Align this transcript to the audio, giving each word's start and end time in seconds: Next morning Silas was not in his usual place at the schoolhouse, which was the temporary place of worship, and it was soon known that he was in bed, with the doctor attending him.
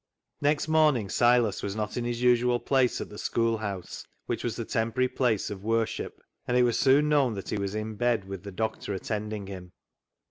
Next 0.41 0.67
morning 0.67 1.09
Silas 1.09 1.61
was 1.61 1.75
not 1.75 1.95
in 1.95 2.05
his 2.05 2.23
usual 2.23 2.59
place 2.59 2.99
at 3.01 3.09
the 3.09 3.19
schoolhouse, 3.19 4.03
which 4.25 4.43
was 4.43 4.55
the 4.55 4.65
temporary 4.65 5.07
place 5.07 5.51
of 5.51 5.63
worship, 5.63 6.19
and 6.47 6.57
it 6.57 6.63
was 6.63 6.79
soon 6.79 7.07
known 7.07 7.35
that 7.35 7.49
he 7.49 7.59
was 7.59 7.75
in 7.75 7.93
bed, 7.97 8.25
with 8.25 8.41
the 8.41 8.51
doctor 8.51 8.95
attending 8.95 9.45
him. 9.45 9.73